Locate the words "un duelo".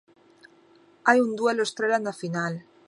1.25-1.63